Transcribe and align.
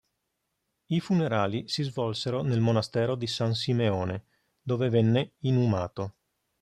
I 0.87 0.99
funerali 0.99 1.67
si 1.69 1.83
svolsero 1.83 2.41
nel 2.41 2.59
monastero 2.59 3.13
di 3.13 3.27
San 3.27 3.53
Simeone, 3.53 4.25
dove 4.59 4.89
venne 4.89 5.33
inumato. 5.41 6.15